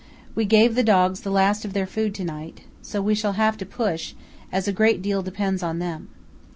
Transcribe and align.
We 0.33 0.45
gave 0.45 0.73
the 0.73 0.81
dogs 0.81 1.19
the 1.21 1.29
last 1.29 1.63
of 1.63 1.73
their 1.73 1.85
food 1.85 2.15
to 2.15 2.23
night, 2.23 2.61
so 2.81 3.03
we 3.03 3.13
shall 3.13 3.33
have 3.33 3.55
to 3.57 3.67
push, 3.67 4.15
as 4.51 4.67
a 4.67 4.73
great 4.73 5.03
deal 5.03 5.21
depends 5.21 5.61
on 5.61 5.77
them." 5.77 6.09